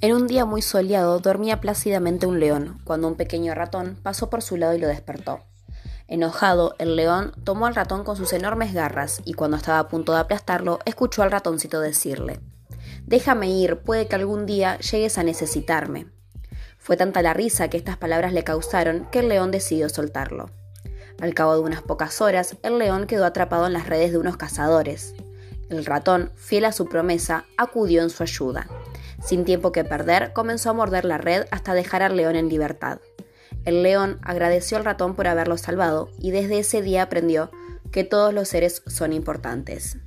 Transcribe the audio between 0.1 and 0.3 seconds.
un